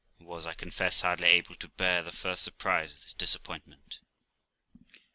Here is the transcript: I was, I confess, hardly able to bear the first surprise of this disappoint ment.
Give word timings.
I 0.19 0.23
was, 0.23 0.47
I 0.47 0.55
confess, 0.55 1.01
hardly 1.01 1.27
able 1.27 1.53
to 1.53 1.69
bear 1.69 2.01
the 2.01 2.11
first 2.11 2.41
surprise 2.41 2.91
of 2.91 3.01
this 3.01 3.13
disappoint 3.13 3.67
ment. 3.67 3.99